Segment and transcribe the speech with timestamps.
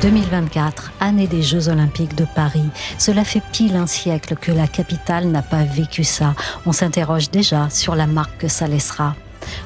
[0.00, 2.70] 2024, année des Jeux Olympiques de Paris.
[2.96, 6.34] Cela fait pile un siècle que la capitale n'a pas vécu ça.
[6.64, 9.14] On s'interroge déjà sur la marque que ça laissera.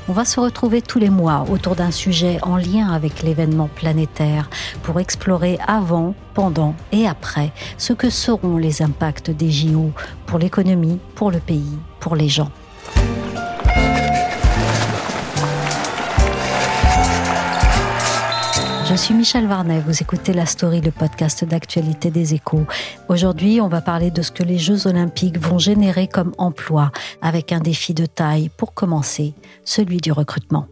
[0.08, 4.50] On va se retrouver tous les mois autour d'un sujet en lien avec l'événement planétaire
[4.82, 9.92] pour explorer avant, pendant et après ce que seront les impacts des JO
[10.26, 12.50] pour l'économie, pour le pays, pour les gens.
[18.94, 22.64] Je suis Michel Varnet, vous écoutez La Story, le podcast d'actualité des échos.
[23.08, 27.50] Aujourd'hui, on va parler de ce que les Jeux olympiques vont générer comme emploi, avec
[27.50, 29.34] un défi de taille pour commencer,
[29.64, 30.68] celui du recrutement.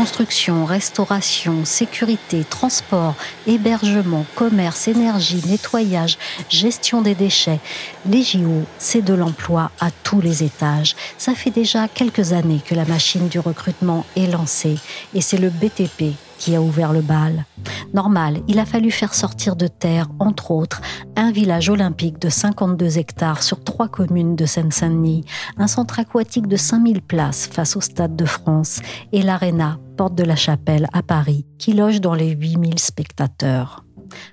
[0.00, 3.14] Construction, restauration, sécurité, transport,
[3.46, 6.16] hébergement, commerce, énergie, nettoyage,
[6.48, 7.60] gestion des déchets.
[8.06, 10.96] Les JO, c'est de l'emploi à tous les étages.
[11.18, 14.78] Ça fait déjà quelques années que la machine du recrutement est lancée
[15.12, 17.44] et c'est le BTP qui a ouvert le bal.
[17.92, 20.80] Normal, il a fallu faire sortir de terre, entre autres,
[21.14, 25.24] un village olympique de 52 hectares sur trois communes de Seine-Saint-Denis,
[25.58, 28.80] un centre aquatique de 5000 places face au Stade de France
[29.12, 33.84] et l'Arena, porte de la Chapelle à Paris, qui loge dans les 8000 spectateurs.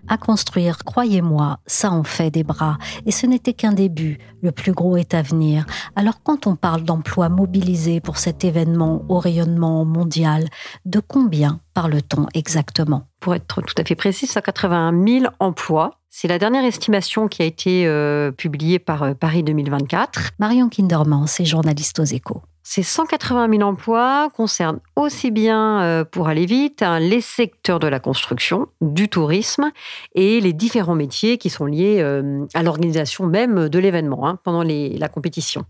[0.08, 2.78] À construire, croyez-moi, ça en fait des bras.
[3.06, 4.18] Et ce n'était qu'un début.
[4.42, 5.66] Le plus gros est à venir.
[5.96, 10.46] Alors quand on parle d'emplois mobilisés pour cet événement au rayonnement mondial,
[10.86, 13.08] de combien parle-t-on exactement?
[13.20, 16.00] Pour être tout à fait précis, 181 000 emplois.
[16.10, 20.32] C'est la dernière estimation qui a été euh, publiée par euh, Paris 2024.
[20.40, 22.42] Marion Kinderman, c'est journaliste aux échos.
[22.70, 27.88] Ces 180 000 emplois concernent aussi bien, euh, pour aller vite, hein, les secteurs de
[27.88, 29.72] la construction, du tourisme
[30.16, 34.64] et les différents métiers qui sont liés euh, à l'organisation même de l'événement hein, pendant
[34.64, 35.64] la compétition.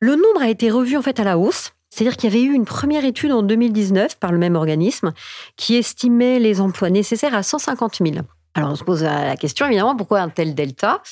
[0.00, 1.72] Le nombre a été revu en fait à la hausse.
[1.90, 5.12] C'est-à-dire qu'il y avait eu une première étude en 2019 par le même organisme
[5.58, 8.24] qui estimait les emplois nécessaires à 150 000.
[8.54, 11.02] Alors on se pose la question évidemment pourquoi un tel delta?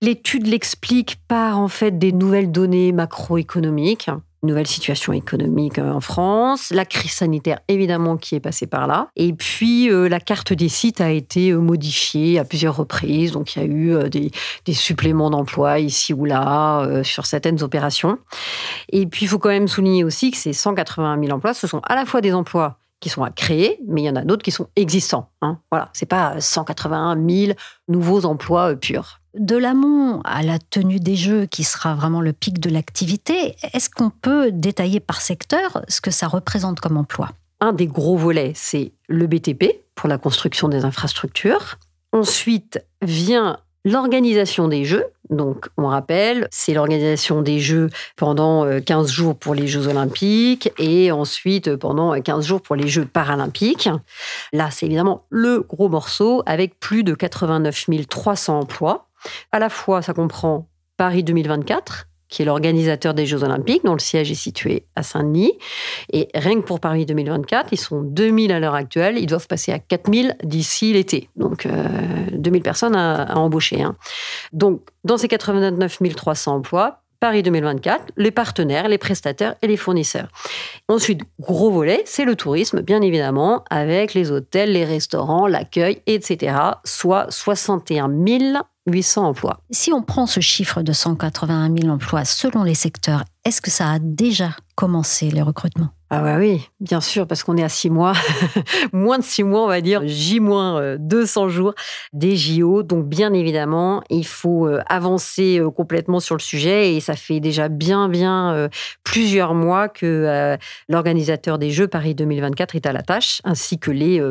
[0.00, 4.10] L'étude l'explique par en fait des nouvelles données macroéconomiques
[4.42, 9.08] nouvelle situation économique euh, en France, la crise sanitaire évidemment qui est passée par là,
[9.16, 13.56] et puis euh, la carte des sites a été euh, modifiée à plusieurs reprises, donc
[13.56, 14.30] il y a eu des,
[14.64, 18.18] des suppléments d'emplois ici ou là sur certaines opérations.
[18.90, 21.80] Et puis il faut quand même souligner aussi que ces 180 000 emplois, ce sont
[21.84, 24.42] à la fois des emplois qui sont à créer, mais il y en a d'autres
[24.42, 25.30] qui sont existants.
[25.42, 25.58] Hein.
[25.70, 27.52] Voilà, c'est pas 181 000
[27.88, 29.20] nouveaux emplois purs.
[29.34, 33.88] De l'amont à la tenue des Jeux, qui sera vraiment le pic de l'activité, est-ce
[33.90, 37.30] qu'on peut détailler par secteur ce que ça représente comme emploi?
[37.60, 41.78] Un des gros volets, c'est le BTP pour la construction des infrastructures.
[42.12, 45.04] Ensuite vient l'organisation des Jeux.
[45.30, 50.70] Donc, on rappelle, c'est l'organisation des Jeux pendant 15 euh, jours pour les Jeux olympiques
[50.78, 53.88] et ensuite pendant 15 jours pour les Jeux paralympiques.
[54.52, 59.08] Là, c'est évidemment le gros morceau avec plus de 89 300 emplois.
[59.52, 60.66] À la fois, ça comprend
[60.96, 65.52] Paris 2024, qui est l'organisateur des Jeux Olympiques, dont le siège est situé à Saint-Denis.
[66.12, 69.18] Et rien que pour Paris 2024, ils sont 2000 à l'heure actuelle.
[69.18, 71.30] Ils doivent passer à 4000 d'ici l'été.
[71.36, 71.66] Donc,
[72.32, 73.82] 2000 euh, personnes à, embaucher.
[73.82, 73.96] Hein.
[74.52, 80.28] Donc, dans ces 89 300 emplois, Paris 2024, les partenaires, les prestataires et les fournisseurs.
[80.86, 86.56] Ensuite, gros volet, c'est le tourisme, bien évidemment, avec les hôtels, les restaurants, l'accueil, etc.
[86.84, 88.58] Soit 61 000
[88.88, 89.60] 800 emplois.
[89.70, 93.92] Si on prend ce chiffre de 181 000 emplois selon les secteurs, est-ce que ça
[93.92, 95.90] a déjà commencé les recrutements?
[96.10, 98.14] Ah bah oui, bien sûr, parce qu'on est à six mois,
[98.94, 101.74] moins de six mois, on va dire, J moins 200 euh, jours
[102.14, 102.82] des JO.
[102.82, 107.40] Donc bien évidemment, il faut euh, avancer euh, complètement sur le sujet et ça fait
[107.40, 108.70] déjà bien, bien
[109.04, 110.56] plusieurs mois que
[110.88, 114.22] l'organisateur des Jeux Paris 2024 est à la tâche, ainsi que les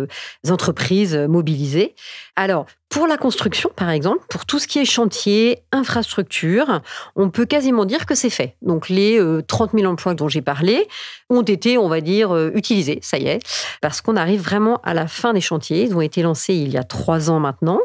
[0.49, 1.95] entreprises mobilisées.
[2.35, 6.81] Alors, pour la construction, par exemple, pour tout ce qui est chantier, infrastructure,
[7.15, 8.55] on peut quasiment dire que c'est fait.
[8.61, 10.87] Donc les 30 000 emplois dont j'ai parlé
[11.29, 13.39] ont été, on va dire, euh, utilisés, ça y est,
[13.81, 15.83] parce qu'on arrive vraiment à la fin des chantiers.
[15.83, 17.79] Ils ont été lancés il y a trois ans maintenant,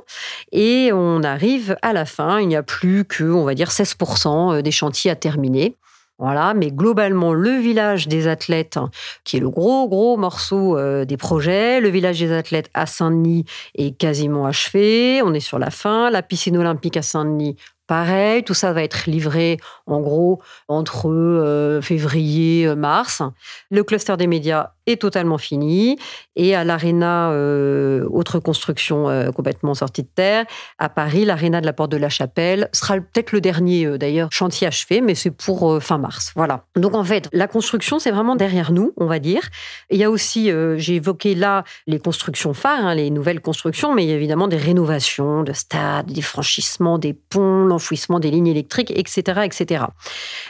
[0.53, 2.41] et on arrive à la fin.
[2.41, 5.77] Il n'y a plus que, on va dire, 16% euh, des chantiers à terminer.
[6.23, 8.79] Voilà, mais globalement, le village des athlètes,
[9.25, 13.45] qui est le gros, gros morceau euh, des projets, le village des athlètes à Saint-Denis
[13.75, 15.21] est quasiment achevé.
[15.25, 16.11] On est sur la fin.
[16.11, 18.45] La piscine olympique à Saint-Denis, pareil.
[18.45, 23.23] Tout ça va être livré, en gros, entre euh, février, euh, mars.
[23.71, 25.99] Le cluster des médias est totalement fini.
[26.35, 30.45] Et à l'Arena, euh, autre construction euh, complètement sortie de terre,
[30.79, 34.67] à Paris, l'Arena de la Porte de la Chapelle sera peut-être le dernier, d'ailleurs, chantier
[34.67, 36.33] achevé, mais c'est pour fin mars.
[36.37, 36.65] Voilà.
[36.77, 39.43] Donc en fait, la construction, c'est vraiment derrière nous, on va dire.
[39.91, 44.05] il y a aussi, j'ai évoqué là les constructions phares, hein, les nouvelles constructions, mais
[44.05, 48.47] il y a évidemment des rénovations de stades, des franchissements, des ponts, l'enfouissement des lignes
[48.47, 49.85] électriques, etc., etc.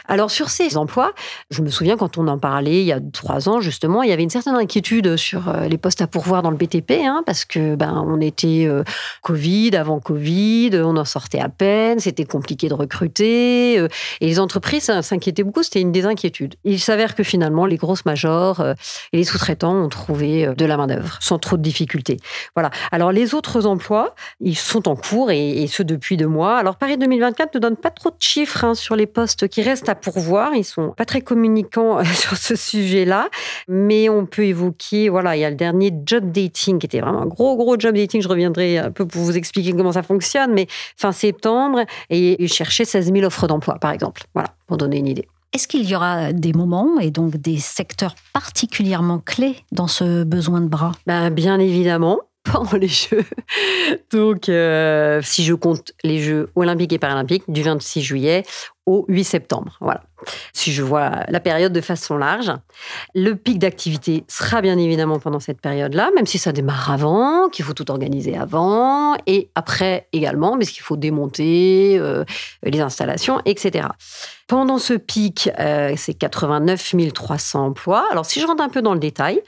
[0.07, 1.13] Alors sur ces emplois,
[1.49, 4.13] je me souviens quand on en parlait il y a trois ans, justement, il y
[4.13, 7.45] avait une certaine inquiétude sur euh, les postes à pourvoir dans le BTP, hein, parce
[7.45, 8.83] que ben on était euh,
[9.21, 13.87] Covid, avant Covid, on en sortait à peine, c'était compliqué de recruter, euh,
[14.21, 15.63] et les entreprises s'inquiétaient beaucoup.
[15.63, 16.55] C'était une des inquiétudes.
[16.63, 18.63] Il s'avère que finalement les grosses majors
[19.13, 22.17] et les sous-traitants ont trouvé de la main d'œuvre sans trop de difficultés.
[22.55, 22.71] Voilà.
[22.91, 26.57] Alors les autres emplois, ils sont en cours et, ce depuis deux mois.
[26.57, 29.89] Alors Paris 2024 ne donne pas trop de chiffres hein, sur les postes qui restent
[29.89, 30.55] à pourvoir.
[30.55, 33.29] Ils sont pas très communicants sur ce sujet-là,
[33.67, 37.21] mais on peut évoquer, voilà, il y a le dernier job dating qui était vraiment
[37.21, 38.21] un gros, gros job dating.
[38.21, 40.67] Je reviendrai un peu pour vous expliquer comment ça fonctionne, mais
[40.97, 44.23] fin septembre, et il cherchait 16 000 offres d'emploi, par exemple.
[44.33, 45.27] Voilà, pour donner une idée.
[45.53, 50.61] Est-ce qu'il y aura des moments et donc des secteurs particulièrement clés dans ce besoin
[50.61, 50.93] de bras?
[51.05, 52.19] Ben, Bien évidemment
[52.51, 53.23] pendant les Jeux.
[54.11, 58.43] Donc, euh, si je compte les Jeux olympiques et paralympiques, du 26 juillet
[58.85, 59.77] au 8 septembre.
[59.79, 60.03] Voilà.
[60.51, 62.51] Si je vois la période de façon large,
[63.15, 67.63] le pic d'activité sera bien évidemment pendant cette période-là, même si ça démarre avant, qu'il
[67.63, 72.25] faut tout organiser avant et après également, parce qu'il faut démonter euh,
[72.63, 73.87] les installations, etc.
[74.47, 78.05] Pendant ce pic, euh, c'est 89 300 emplois.
[78.11, 79.41] Alors, si je rentre un peu dans le détail,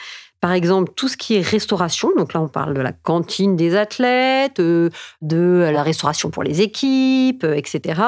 [0.45, 3.75] par exemple, tout ce qui est restauration, donc là on parle de la cantine des
[3.75, 4.91] athlètes, euh,
[5.23, 7.99] de la restauration pour les équipes, euh, etc.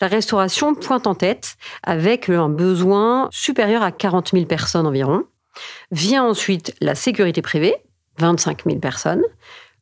[0.00, 5.24] La restauration pointe en tête avec un besoin supérieur à 40 000 personnes environ.
[5.90, 7.76] Vient ensuite la sécurité privée,
[8.16, 9.24] 25 000 personnes,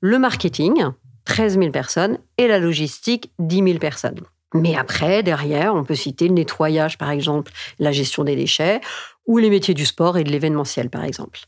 [0.00, 0.86] le marketing,
[1.26, 4.18] 13 000 personnes, et la logistique, 10 000 personnes.
[4.52, 8.80] Mais après, derrière, on peut citer le nettoyage, par exemple, la gestion des déchets,
[9.30, 11.38] ou les métiers du sport et de l'événementiel, par exemple.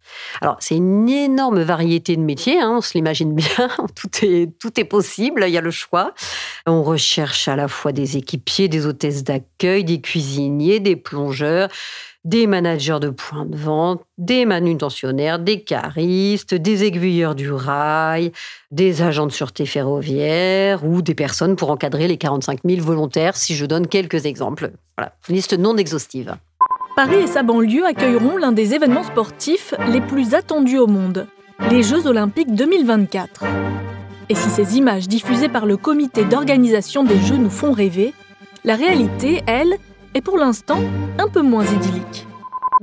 [0.40, 4.78] Alors, c'est une énorme variété de métiers, hein, on se l'imagine bien, tout est, tout
[4.78, 6.14] est possible, il y a le choix.
[6.64, 11.70] On recherche à la fois des équipiers, des hôtesses d'accueil, des cuisiniers, des plongeurs,
[12.24, 18.30] des managers de points de vente, des manutentionnaires, des caristes, des aiguilleurs du rail,
[18.70, 23.56] des agents de sûreté ferroviaire ou des personnes pour encadrer les 45 000 volontaires, si
[23.56, 24.70] je donne quelques exemples.
[24.96, 26.36] Voilà, liste non exhaustive.
[26.94, 31.26] Paris et sa banlieue accueilleront l'un des événements sportifs les plus attendus au monde,
[31.70, 33.44] les Jeux olympiques 2024.
[34.28, 38.12] Et si ces images diffusées par le comité d'organisation des Jeux nous font rêver,
[38.64, 39.78] la réalité, elle,
[40.12, 40.80] est pour l'instant
[41.18, 42.26] un peu moins idyllique.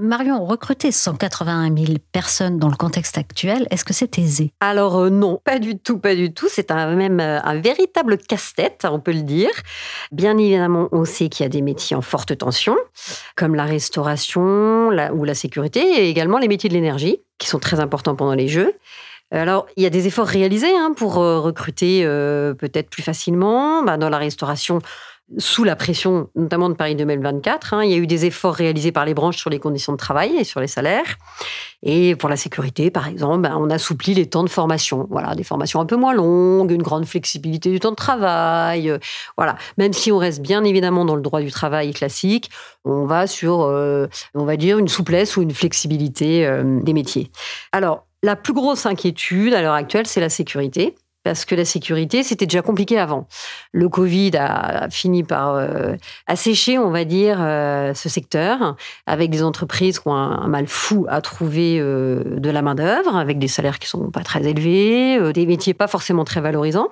[0.01, 4.53] Marion, recruter 181 000 personnes dans le contexte actuel, est-ce que c'est aisé?
[4.61, 6.47] Alors euh, non, pas du tout, pas du tout.
[6.49, 9.49] C'est un, même euh, un véritable casse-tête, on peut le dire.
[10.13, 12.77] Bien évidemment, on sait qu'il y a des métiers en forte tension,
[13.35, 17.81] comme la restauration ou la sécurité, et également les métiers de l'énergie, qui sont très
[17.81, 18.73] importants pendant les Jeux.
[19.31, 22.03] Alors, il y a des efforts réalisés hein, pour euh, recruter
[22.57, 23.83] peut-être plus facilement.
[23.83, 24.79] Bah, dans la restauration,
[25.37, 27.73] sous la pression, notamment de Paris 2024.
[27.73, 27.83] Hein.
[27.83, 30.35] Il y a eu des efforts réalisés par les branches sur les conditions de travail
[30.37, 31.17] et sur les salaires.
[31.83, 35.07] Et pour la sécurité, par exemple, ben, on assouplit les temps de formation.
[35.09, 38.89] Voilà, des formations un peu moins longues, une grande flexibilité du temps de travail.
[38.89, 38.97] Euh,
[39.37, 42.49] voilà, même si on reste bien évidemment dans le droit du travail classique,
[42.83, 47.31] on va sur, euh, on va dire, une souplesse ou une flexibilité euh, des métiers.
[47.71, 52.23] Alors, la plus grosse inquiétude à l'heure actuelle, c'est la sécurité parce que la sécurité,
[52.23, 53.27] c'était déjà compliqué avant.
[53.73, 55.95] Le Covid a fini par euh,
[56.27, 61.05] assécher, on va dire, euh, ce secteur, avec des entreprises qui ont un, mal fou
[61.09, 65.45] à trouver euh, de la main-d'œuvre, avec des salaires qui sont pas très élevés, des
[65.45, 66.89] métiers pas forcément très valorisants.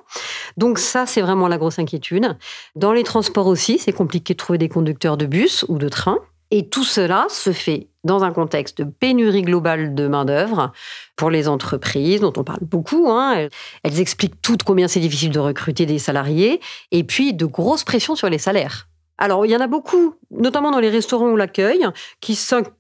[0.58, 2.38] Donc, ça, c'est vraiment la grosse inquiétude.
[2.76, 6.20] Dans les transports aussi, c'est compliqué de trouver des conducteurs de bus ou de train.
[6.52, 10.72] Et tout cela se fait dans un contexte de pénurie globale de main-d'œuvre
[11.16, 13.10] pour les entreprises, dont on parle beaucoup.
[13.10, 13.50] Hein.
[13.84, 16.62] Elles expliquent toutes combien c'est difficile de recruter des salariés,
[16.92, 18.88] et puis de grosses pressions sur les salaires.
[19.18, 21.86] Alors, il y en a beaucoup, notamment dans les restaurants ou l'accueil,
[22.22, 22.36] qui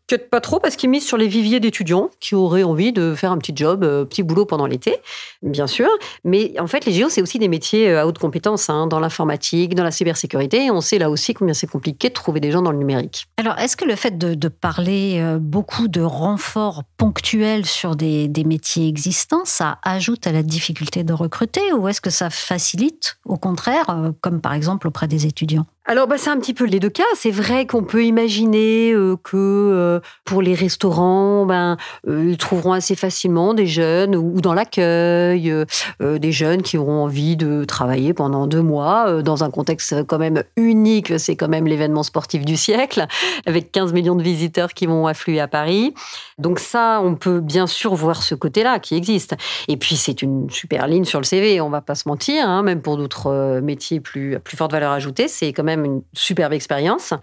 [0.09, 3.31] s'inquiètent pas trop parce qu'ils misent sur les viviers d'étudiants qui auraient envie de faire
[3.31, 4.97] un petit job, un euh, petit boulot pendant l'été,
[5.41, 5.89] bien sûr.
[6.23, 8.99] Mais en fait, les géos, c'est aussi des métiers euh, à haute compétence, hein, dans
[8.99, 10.65] l'informatique, dans la cybersécurité.
[10.65, 13.27] Et on sait là aussi combien c'est compliqué de trouver des gens dans le numérique.
[13.35, 18.45] Alors, est-ce que le fait de, parler euh, beaucoup de renforts ponctuels sur des, des
[18.45, 23.35] métiers existants, ça ajoute à la difficulté de recruter ou est-ce que ça facilite, au
[23.35, 25.65] contraire, comme par exemple auprès des étudiants?
[25.89, 27.03] Alors, bah, c'est un petit peu les deux cas.
[27.15, 31.77] C'est vrai qu'on peut imaginer euh, que euh, pour les restaurants, ben,
[32.07, 35.53] euh, ils trouveront assez facilement des jeunes ou dans l'accueil,
[35.99, 40.43] des jeunes qui auront envie de travailler pendant deux mois dans un contexte quand même
[40.55, 41.19] unique.
[41.19, 43.05] C'est quand même l'événement sportif du siècle,
[43.45, 45.93] avec 15 millions de visiteurs qui vont affluer à Paris.
[46.37, 49.35] Donc ça, on peut bien sûr voir ce côté-là qui existe.
[49.67, 52.63] Et puis, c'est une super ligne sur le CV, on va pas se mentir, hein,
[52.63, 57.13] même pour d'autres métiers plus, plus forte valeur ajoutée, c'est quand même une superbe expérience.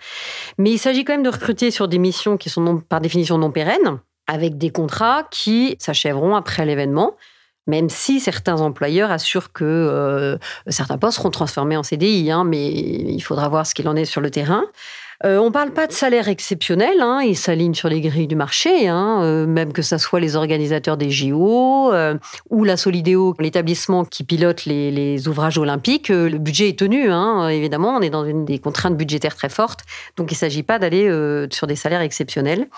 [0.59, 3.50] Mais il s'agit quand même de recruter sur des missions qui sont par définition non
[3.50, 7.14] pérennes, avec des contrats qui s'achèveront après l'événement
[7.66, 10.37] même si certains employeurs assurent que euh,
[10.68, 14.04] certains postes seront transformés en CDI, hein, mais il faudra voir ce qu'il en est
[14.04, 14.64] sur le terrain.
[15.25, 18.37] Euh, on ne parle pas de salaire exceptionnel, hein, ils s'alignent sur les grilles du
[18.37, 22.19] marché, hein, euh, même que ce soit les organisateurs des JO euh,
[22.50, 26.09] ou la Solidéo, l'établissement qui pilote les, ouvrages olympiques.
[26.09, 29.81] le budget est tenu, hein, évidemment, on est dans une des contraintes budgétaires très fortes,
[30.16, 31.09] donc il ne s'agit pas d'aller
[31.50, 32.69] sur des salaires exceptionnels.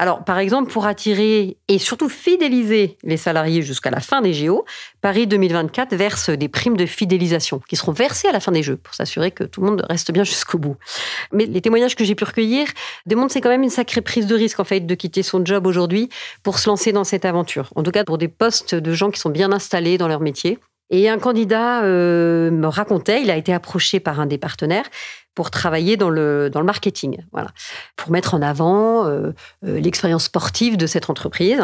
[0.00, 4.64] Alors, par exemple, pour attirer et surtout fidéliser les salariés jusqu'à la fin des JO,
[5.02, 8.78] Paris 2024 verse des primes de fidélisation qui seront versées à la fin des Jeux
[8.78, 10.76] pour s'assurer que tout le monde reste bien jusqu'au bout.
[11.34, 12.66] Mais les témoignages que j'ai pu recueillir
[13.04, 15.66] démontrent c'est quand même une sacrée prise de risque en fait de quitter son job
[15.66, 16.08] aujourd'hui
[16.42, 17.70] pour se lancer dans cette aventure.
[17.76, 20.58] En tout cas, pour des postes de gens qui sont bien installés dans leur métier.
[20.90, 24.86] Et un candidat euh, me racontait, il a été approché par un des partenaires
[25.36, 27.50] pour travailler dans le, dans le marketing, voilà,
[27.96, 29.32] pour mettre en avant euh,
[29.64, 31.62] euh, l'expérience sportive de cette entreprise.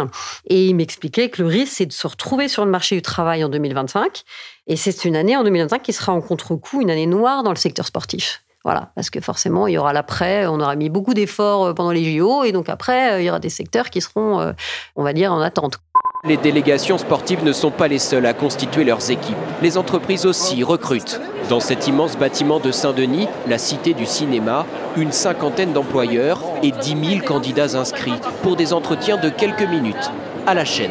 [0.49, 3.42] Et il m'expliquait que le risque, c'est de se retrouver sur le marché du travail
[3.42, 4.23] en 2025.
[4.68, 7.56] Et c'est une année en 2025 qui sera en contre-coup, une année noire dans le
[7.56, 8.46] secteur sportif.
[8.67, 12.19] Voilà, parce que forcément, il y aura l'après, on aura mis beaucoup d'efforts pendant les
[12.19, 14.53] JO, et donc après, il y aura des secteurs qui seront,
[14.97, 15.79] on va dire, en attente.
[16.25, 19.37] Les délégations sportives ne sont pas les seules à constituer leurs équipes.
[19.63, 21.21] Les entreprises aussi recrutent.
[21.49, 27.21] Dans cet immense bâtiment de Saint-Denis, la cité du cinéma, une cinquantaine d'employeurs et 10
[27.21, 30.11] 000 candidats inscrits pour des entretiens de quelques minutes
[30.45, 30.91] à la chaîne.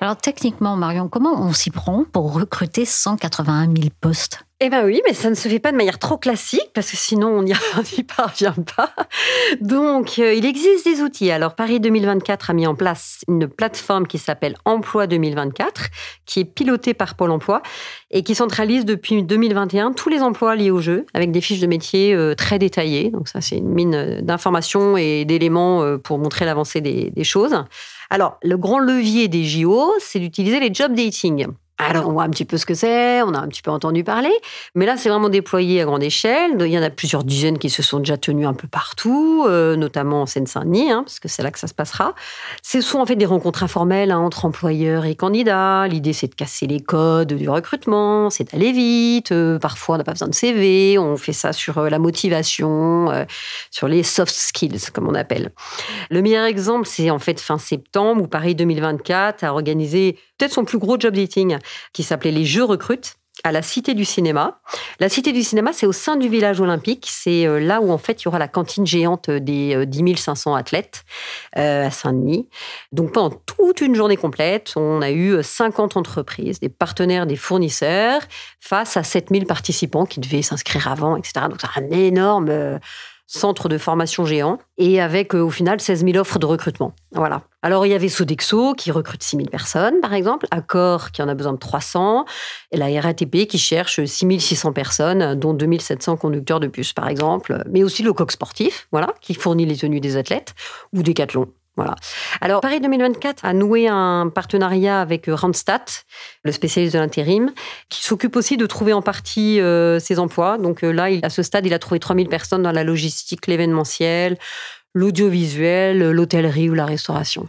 [0.00, 4.40] Alors techniquement, Marion, comment on s'y prend pour recruter 181 000 postes?
[4.64, 6.96] Eh bien oui, mais ça ne se fait pas de manière trop classique parce que
[6.96, 7.52] sinon on n'y
[8.16, 8.94] parvient pas.
[9.60, 11.32] Donc euh, il existe des outils.
[11.32, 15.88] Alors Paris 2024 a mis en place une plateforme qui s'appelle Emploi 2024,
[16.26, 17.60] qui est pilotée par Pôle Emploi
[18.12, 21.66] et qui centralise depuis 2021 tous les emplois liés au jeu avec des fiches de
[21.66, 23.10] métier euh, très détaillées.
[23.10, 27.64] Donc ça c'est une mine d'informations et d'éléments euh, pour montrer l'avancée des, des choses.
[28.10, 31.46] Alors, le grand levier des JO, c'est d'utiliser les job dating.
[31.88, 34.04] Alors, on voit un petit peu ce que c'est, on a un petit peu entendu
[34.04, 34.32] parler,
[34.74, 36.52] mais là, c'est vraiment déployé à grande échelle.
[36.60, 39.74] Il y en a plusieurs dizaines qui se sont déjà tenues un peu partout, euh,
[39.74, 42.14] notamment en Seine-Saint-Denis, hein, parce que c'est là que ça se passera.
[42.62, 45.88] Ce sont en fait des rencontres informelles hein, entre employeurs et candidats.
[45.88, 49.32] L'idée, c'est de casser les codes du recrutement, c'est d'aller vite.
[49.32, 53.08] Euh, parfois, on n'a pas besoin de CV, on fait ça sur euh, la motivation,
[53.70, 55.50] sur les soft skills, comme on appelle.
[56.10, 60.64] Le meilleur exemple, c'est en fait fin septembre, où Paris 2024 a organisé peut-être son
[60.64, 61.58] plus gros job dating
[61.92, 64.60] qui s'appelait Les Jeux recrutent à la Cité du Cinéma.
[65.00, 67.08] La Cité du Cinéma, c'est au sein du village olympique.
[67.10, 70.16] C'est euh, là où, en fait, il y aura la cantine géante des 10 euh,
[70.16, 71.04] 500 athlètes
[71.56, 72.48] euh, à Saint-Denis.
[72.92, 78.20] Donc, pendant toute une journée complète, on a eu 50 entreprises, des partenaires, des fournisseurs,
[78.60, 81.46] face à 7000 participants qui devaient s'inscrire avant, etc.
[81.48, 82.78] Donc, c'est un énorme
[83.32, 86.94] centre de formation géant, et avec au final 16 000 offres de recrutement.
[87.12, 87.42] Voilà.
[87.62, 91.28] Alors, il y avait Sodexo qui recrute 6 000 personnes, par exemple, Accor qui en
[91.28, 92.26] a besoin de 300,
[92.72, 97.08] et la RATP qui cherche 6 600 personnes, dont 2 700 conducteurs de bus, par
[97.08, 100.54] exemple, mais aussi le coq sportif, voilà, qui fournit les tenues des athlètes,
[100.92, 101.48] ou Decathlon.
[101.76, 101.94] Voilà.
[102.42, 105.80] Alors, Paris 2024 a noué un partenariat avec euh, Randstad,
[106.44, 107.50] le spécialiste de l'intérim,
[107.88, 110.58] qui s'occupe aussi de trouver en partie euh, ses emplois.
[110.58, 114.36] Donc euh, là, à ce stade, il a trouvé 3000 personnes dans la logistique, l'événementiel,
[114.92, 117.48] l'audiovisuel, l'hôtellerie ou la restauration.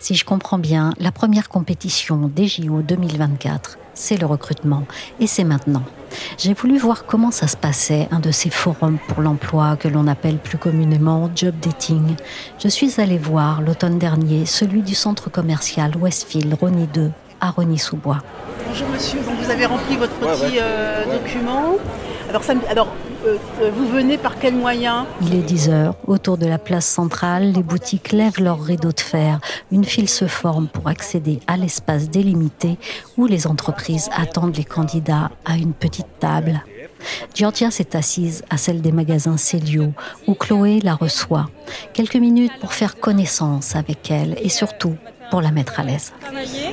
[0.00, 4.84] Si je comprends bien, la première compétition des JO 2024, c'est le recrutement.
[5.20, 5.82] Et c'est maintenant.
[6.38, 10.06] J'ai voulu voir comment ça se passait, un de ces forums pour l'emploi que l'on
[10.06, 12.16] appelle plus communément job dating.
[12.58, 17.10] Je suis allée voir l'automne dernier celui du centre commercial Westfield Rony 2
[17.40, 18.18] à Rony-sous-Bois.
[18.66, 21.76] Bonjour monsieur, donc vous avez rempli votre petit euh, document.
[22.28, 22.88] Alors, ça, alors
[23.72, 25.94] vous venez par quel moyen Il est 10 heures.
[26.06, 29.40] Autour de la place centrale, les boutiques lèvent leurs rideaux de fer.
[29.72, 32.78] Une file se forme pour accéder à l'espace délimité
[33.16, 36.62] où les entreprises attendent les candidats à une petite table.
[37.34, 39.92] Georgia s'est assise à celle des magasins Célio,
[40.26, 41.46] où Chloé la reçoit.
[41.92, 44.96] Quelques minutes pour faire connaissance avec elle et surtout
[45.30, 46.12] pour la mettre à l'aise.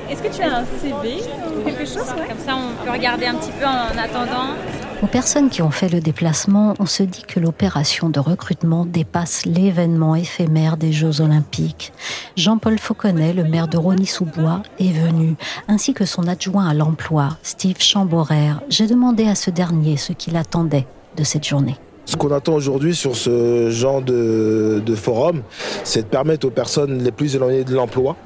[0.09, 1.21] Est-ce que tu as un CV
[1.57, 4.55] ou quelque chose Comme ça, on peut regarder un petit peu en attendant.
[5.03, 9.47] Aux personnes qui ont fait le déplacement, on se dit que l'opération de recrutement dépasse
[9.47, 11.91] l'événement éphémère des Jeux Olympiques.
[12.37, 15.33] Jean-Paul Fauconnet, le maire de Rony-sous-Bois, est venu,
[15.67, 18.51] ainsi que son adjoint à l'emploi, Steve Chamborer.
[18.69, 20.85] J'ai demandé à ce dernier ce qu'il attendait
[21.17, 21.77] de cette journée.
[22.05, 25.41] Ce qu'on attend aujourd'hui sur ce genre de, forum,
[25.83, 28.17] c'est de permettre aux personnes les plus éloignées de l'emploi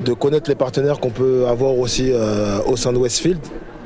[0.00, 3.38] de connaître les partenaires qu'on peut avoir aussi euh, au sein de Westfield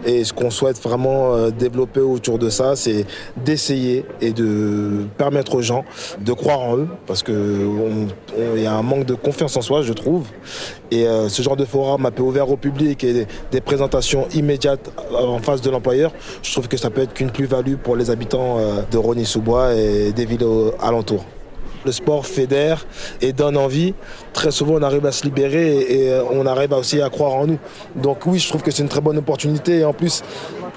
[0.08, 3.04] et ce qu'on souhaite vraiment euh, développer autour de ça, c'est
[3.36, 5.84] d'essayer et de permettre aux gens
[6.18, 7.34] de croire en eux, parce qu'il
[8.56, 10.26] y a un manque de confiance en soi, je trouve.
[10.90, 14.90] Et euh, ce genre de forum un peu ouvert au public et des, présentations immédiates
[15.12, 16.12] en face de l'employeur,
[16.42, 20.12] je trouve que ça peut être qu'une plus-value pour les habitants euh, de Rony-sous-Bois et
[20.12, 20.46] des villes
[20.80, 21.26] alentours
[21.84, 22.86] le sport fédère
[23.20, 23.94] et donne envie.
[24.32, 27.46] Très souvent, on arrive à se libérer et, euh, on arrive aussi à croire en
[27.46, 27.58] nous.
[27.96, 30.22] Donc oui, je trouve que c'est une très bonne opportunité et en plus,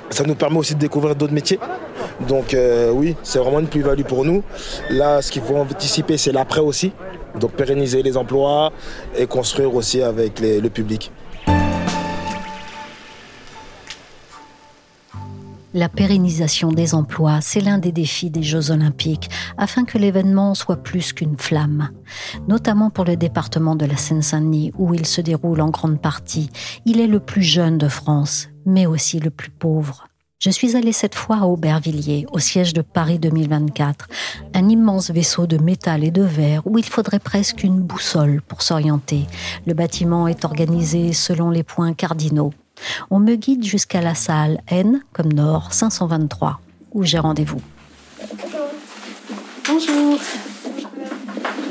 [0.10, 1.60] ça nous permet aussi de découvrir d'autres métiers.
[2.27, 4.43] Donc euh, oui, c'est vraiment une plus-value pour nous.
[4.89, 6.91] Là, ce qu'il faut anticiper, c'est l'après aussi.
[7.39, 8.72] Donc pérenniser les emplois
[9.17, 11.12] et construire aussi avec le public.
[15.74, 20.84] La pérennisation des emplois, c'est l'un des défis des Jeux olympiques, afin que l'événement soit
[20.84, 21.92] plus qu'une flamme.
[22.50, 26.50] Notamment pour le département de la Seine-Saint-Denis, où il se déroule en grande partie.
[26.86, 30.07] Il est le plus jeune de France, mais aussi le plus pauvre.
[30.40, 34.10] Je suis allée cette fois à Aubervilliers, au siège de Paris 2024,
[34.55, 38.62] un immense vaisseau de métal et de verre où il faudrait presque une boussole pour
[38.62, 39.25] s'orienter.
[39.68, 42.51] Le bâtiment est organisé selon les points cardinaux.
[43.09, 46.59] On me guide jusqu'à la salle N, comme Nord, 523,
[46.94, 47.61] où j'ai rendez-vous.
[49.67, 50.17] Bonjour.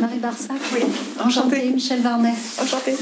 [0.01, 0.57] Marie Barsac.
[0.73, 0.81] Oui.
[1.23, 1.71] Enchantée.
[1.71, 2.35] Michel Varnet.
[2.61, 2.97] Enchantée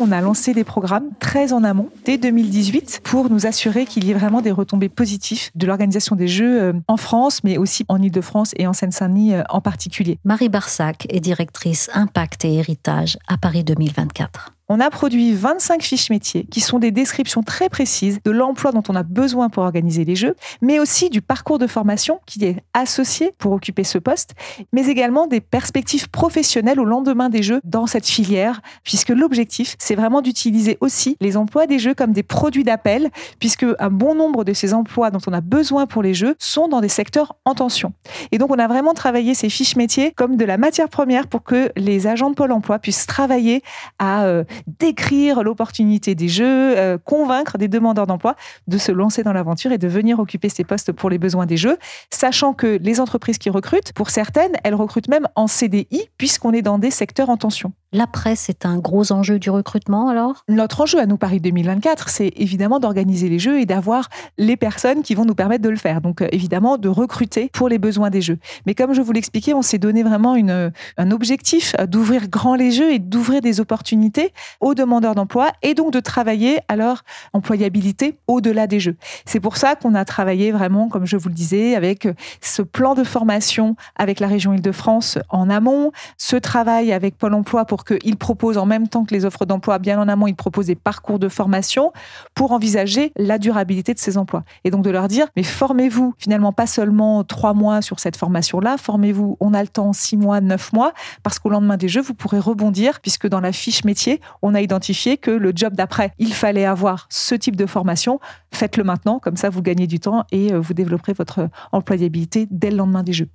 [0.00, 4.10] on a lancé des programmes très en amont, dès 2018, pour nous assurer qu'il y
[4.10, 8.00] ait vraiment des retombées positives de l'organisation des Jeux euh, en France, mais aussi en
[8.00, 10.18] Ile-de-France et en Seine-Saint-Denis euh, en particulier.
[10.24, 14.52] Marie Barsac est directrice Impact et Héritage à Paris 2024.
[14.70, 18.82] On a produit 25 fiches métiers qui sont des descriptions très précises de l'emploi dont
[18.90, 22.62] on a besoin pour organiser les jeux, mais aussi du parcours de formation qui est
[22.74, 24.34] associé pour occuper ce poste,
[24.74, 29.94] mais également des perspectives professionnelles au lendemain des jeux dans cette filière, puisque l'objectif, c'est
[29.94, 34.44] vraiment d'utiliser aussi les emplois des jeux comme des produits d'appel, puisque un bon nombre
[34.44, 37.54] de ces emplois dont on a besoin pour les jeux sont dans des secteurs en
[37.54, 37.94] tension.
[38.32, 41.42] Et donc, on a vraiment travaillé ces fiches métiers comme de la matière première pour
[41.42, 43.62] que les agents de Pôle emploi puissent travailler
[43.98, 49.32] à euh, décrire l'opportunité des jeux, euh, convaincre des demandeurs d'emploi de se lancer dans
[49.32, 51.78] l'aventure et de venir occuper ces postes pour les besoins des jeux,
[52.10, 56.62] sachant que les entreprises qui recrutent, pour certaines, elles recrutent même en CDI puisqu'on est
[56.62, 57.72] dans des secteurs en tension.
[57.90, 60.44] La presse est un gros enjeu du recrutement alors?
[60.46, 65.02] Notre enjeu à nous Paris 2024, c'est évidemment d'organiser les jeux et d'avoir les personnes
[65.02, 66.02] qui vont nous permettre de le faire.
[66.02, 68.36] Donc euh, évidemment de recruter pour les besoins des jeux.
[68.66, 72.72] Mais comme je vous l'expliquais, on s'est donné vraiment une, un objectif d'ouvrir grand les
[72.72, 78.18] jeux et d'ouvrir des opportunités aux demandeurs d'emploi et donc de travailler à leur employabilité
[78.26, 78.96] au-delà des jeux.
[79.24, 82.06] C'est pour ça qu'on a travaillé vraiment, comme je vous le disais, avec
[82.42, 87.64] ce plan de formation avec la région Île-de-France en amont, ce travail avec Pôle emploi
[87.64, 90.66] pour qu'ils proposent en même temps que les offres d'emploi, bien en amont, ils proposent
[90.66, 91.92] des parcours de formation
[92.34, 94.44] pour envisager la durabilité de ces emplois.
[94.64, 98.76] Et donc de leur dire, mais formez-vous finalement pas seulement trois mois sur cette formation-là,
[98.78, 102.14] formez-vous, on a le temps six mois, neuf mois, parce qu'au lendemain des Jeux, vous
[102.14, 106.32] pourrez rebondir, puisque dans la fiche métier, on a identifié que le job d'après, il
[106.32, 108.20] fallait avoir ce type de formation.
[108.52, 112.70] Faites-le maintenant, comme ça vous gagnez du temps et euh, vous développerez votre employabilité dès
[112.70, 113.28] le lendemain des Jeux.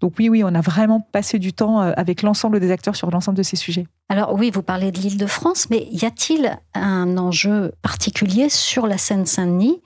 [0.00, 3.10] Donc oui, oui, on a vraiment passé du temps euh, avec l'ensemble des acteurs sur
[3.10, 3.86] l'ensemble de ces sujets.
[4.08, 8.86] Alors oui, vous parlez de l'île de France, mais y a-t-il un enjeu particulier sur
[8.86, 9.80] la Seine-Saint-Denis,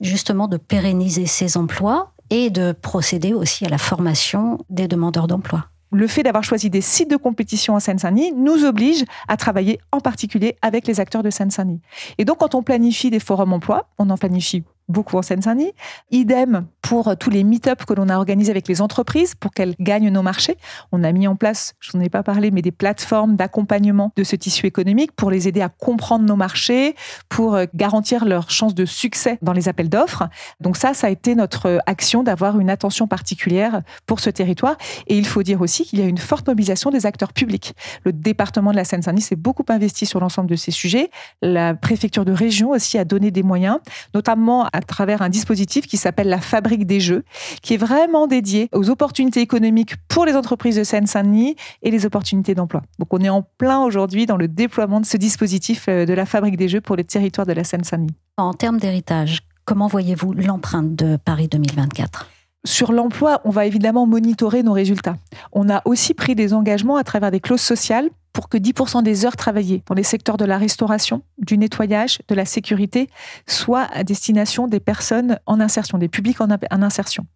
[0.00, 5.66] justement de pérenniser ces emplois et de procéder aussi à la formation des demandeurs d'emploi?
[5.94, 10.00] Le fait d'avoir choisi des sites de compétition en Seine-Saint-Denis nous oblige à travailler en
[10.00, 11.82] particulier avec les acteurs de Seine-Saint-Denis.
[12.16, 15.72] Et donc, quand on planifie des forums emploi, on en planifie beaucoup en Seine-Saint-Denis.
[16.10, 20.10] Idem pour tous les meet-up que l'on a organisés avec les entreprises pour qu'elles gagnent
[20.10, 20.56] nos marchés.
[20.90, 24.24] On a mis en place, je n'en ai pas parlé, mais des plateformes d'accompagnement de
[24.24, 26.94] ce tissu économique pour les aider à comprendre nos marchés,
[27.28, 30.28] pour euh, garantir leur chance de succès dans les appels d'offres.
[30.60, 34.76] Donc ça, ça a été notre action d'avoir une attention particulière pour ce territoire.
[35.06, 37.74] Et il faut dire aussi qu'il y a une forte mobilisation des acteurs publics.
[38.04, 41.10] Le département de la Seine-Saint-Denis s'est beaucoup investi sur l'ensemble de ces sujets.
[41.40, 43.78] La préfecture de région aussi a donné des moyens,
[44.14, 47.24] notamment à travers un dispositif qui s'appelle la Fabrique des Jeux,
[47.62, 52.54] qui est vraiment dédié aux opportunités économiques pour les entreprises de Seine-Saint-Denis et les opportunités
[52.54, 52.82] d'emploi.
[52.98, 56.26] Donc on est en plein aujourd'hui dans le déploiement de ce dispositif euh, de la
[56.26, 58.14] Fabrique des Jeux pour les territoires de la Seine-Saint-Denis.
[58.36, 62.28] En termes d'héritage, comment voyez-vous l'empreinte de Paris 2024
[62.64, 65.16] sur l'emploi, on va évidemment monitorer nos résultats.
[65.50, 69.26] On a aussi pris des engagements à travers des clauses sociales pour que 10% des
[69.26, 73.08] heures travaillées dans les secteurs de la restauration, du nettoyage, de la sécurité
[73.46, 76.48] soient à destination des personnes en insertion, des publics en,
[76.82, 77.26] insertion,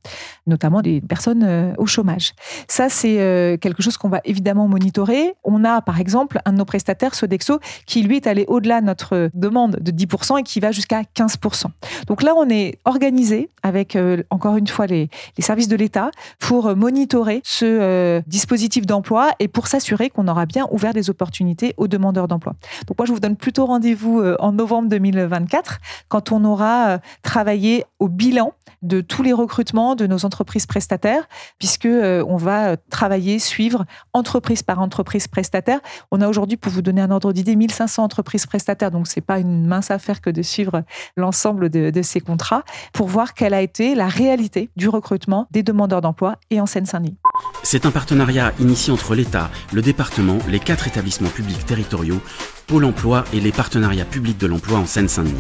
[0.46, 2.32] notamment des personnes euh, au chômage.
[2.68, 5.34] Ça, c'est euh, quelque chose qu'on va évidemment monitorer.
[5.44, 8.86] On a, par exemple, un de nos prestataires, Sodexo, qui lui est allé au-delà de
[8.86, 11.66] notre demande de 10% et qui va jusqu'à 15%.
[12.06, 16.10] Donc là, on est organisé avec, euh, encore une fois, les, les services de l'État
[16.38, 21.88] pour monitorer ce dispositif d'emploi et pour s'assurer qu'on aura bien ouvert des opportunités aux
[21.88, 22.54] demandeurs d'emploi.
[22.86, 26.98] Donc moi, je vous donne plutôt rendez-vous euh, en novembre 2024 quand on aura euh,
[27.22, 32.76] travaillé au bilan de tous les recrutements de nos entreprises prestataires, puisque euh, on va
[32.76, 35.80] travailler, suivre entreprise par entreprise prestataire.
[36.10, 39.38] On a aujourd'hui, pour vous donner un ordre d'idée, 1500 entreprises prestataires, donc c'est pas
[39.38, 40.82] une mince affaire que de suivre
[41.16, 45.62] l'ensemble de, de, ces contrats pour voir quelle a été la réalité du recrutement des
[45.62, 47.16] demandeurs d'emploi et en Seine-Saint-Denis.
[47.62, 52.20] C'est un partenariat initié entre l'État, le département, les quatre établissements publics territoriaux,
[52.66, 55.34] Pôle emploi et les partenariats publics de l'emploi en Seine-Saint-Denis.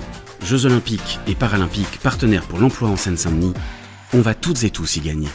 [0.44, 3.54] Jeux olympiques et paralympiques partenaires pour l'emploi en Seine-Saint-Denis,
[4.12, 5.28] on va toutes et tous y gagner.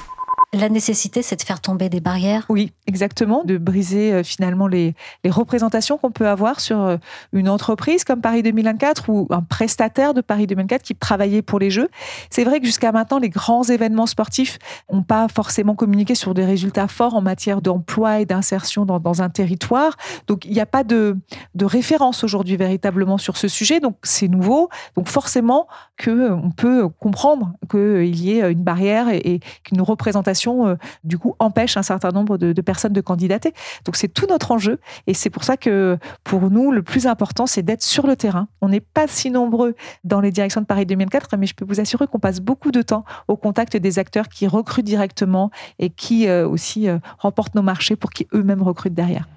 [0.54, 4.96] La nécessité, c'est de faire tomber des barrières Oui, exactement, de briser euh, finalement les,
[5.26, 6.98] représentations qu'on peut avoir sur euh,
[7.32, 11.70] une entreprise comme Paris 2024 ou un prestataire de Paris 2024 qui travaillait pour les
[11.70, 11.88] Jeux.
[12.30, 14.60] C'est vrai que jusqu'à maintenant, les grands événements sportifs
[14.92, 19.30] n'ont pas forcément communiqué sur des résultats forts en matière d'emploi et d'insertion dans, un
[19.30, 19.96] territoire.
[20.28, 21.16] Donc, il n'y a pas de,
[21.62, 23.80] référence aujourd'hui véritablement sur ce sujet.
[23.80, 24.68] Donc, c'est nouveau.
[24.98, 25.68] Donc, forcément,
[26.04, 31.18] qu'on euh, peut comprendre qu'il y ait une barrière et, et qu'une représentation euh, du
[31.18, 33.54] coup, empêche un certain nombre de, personnes de candidater.
[33.86, 34.80] Donc, c'est tout notre enjeu.
[35.08, 38.48] Et c'est pour ça que, pour nous, le plus important, c'est d'être sur le terrain.
[38.62, 41.80] On n'est pas si nombreux dans les directions de Paris 2004, mais je peux vous
[41.80, 46.28] assurer qu'on passe beaucoup de temps au contact des acteurs qui recrutent directement et qui
[46.28, 49.28] euh, aussi euh, remportent nos marchés pour qu'ils eux-mêmes recrutent derrière.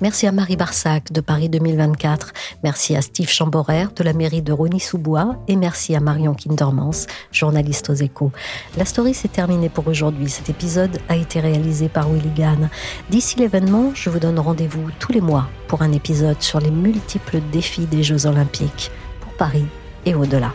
[0.00, 2.32] Merci à Marie Barsac de Paris 2024.
[2.64, 5.36] Merci à Steve Chamborer de la mairie de Rony-sous-Bois.
[5.46, 8.32] Et merci à Marion Kindermans, journaliste aux échos.
[8.76, 10.28] La story s'est terminée pour aujourd'hui.
[10.28, 12.70] Cet épisode a été réalisé par Willy Gann.
[13.08, 17.40] D'ici l'événement, je vous donne rendez-vous tous les mois pour un épisode sur les multiples
[17.52, 19.66] défis des Jeux Olympiques pour Paris
[20.04, 20.52] et au-delà.